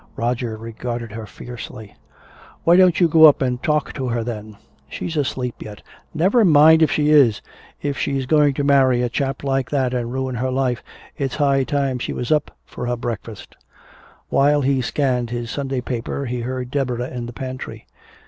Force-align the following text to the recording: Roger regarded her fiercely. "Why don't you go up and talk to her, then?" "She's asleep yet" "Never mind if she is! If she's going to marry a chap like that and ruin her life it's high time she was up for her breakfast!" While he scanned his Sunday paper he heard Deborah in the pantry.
Roger 0.15 0.57
regarded 0.57 1.11
her 1.11 1.27
fiercely. 1.27 1.95
"Why 2.63 2.75
don't 2.75 2.99
you 2.99 3.07
go 3.07 3.25
up 3.25 3.39
and 3.39 3.61
talk 3.61 3.93
to 3.93 4.07
her, 4.07 4.23
then?" 4.23 4.57
"She's 4.89 5.15
asleep 5.15 5.53
yet" 5.61 5.83
"Never 6.25 6.43
mind 6.43 6.81
if 6.81 6.89
she 6.91 7.11
is! 7.11 7.39
If 7.83 7.99
she's 7.99 8.25
going 8.25 8.55
to 8.55 8.63
marry 8.63 9.03
a 9.03 9.09
chap 9.09 9.43
like 9.43 9.69
that 9.69 9.93
and 9.93 10.11
ruin 10.11 10.33
her 10.37 10.49
life 10.49 10.81
it's 11.19 11.35
high 11.35 11.63
time 11.65 11.99
she 11.99 12.13
was 12.13 12.31
up 12.31 12.49
for 12.65 12.87
her 12.87 12.97
breakfast!" 12.97 13.55
While 14.29 14.61
he 14.63 14.81
scanned 14.81 15.29
his 15.29 15.51
Sunday 15.51 15.81
paper 15.81 16.25
he 16.25 16.39
heard 16.41 16.71
Deborah 16.71 17.09
in 17.11 17.27
the 17.27 17.31
pantry. 17.33 17.85